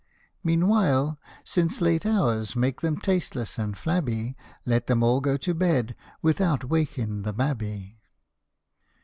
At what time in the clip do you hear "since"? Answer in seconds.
1.43-1.79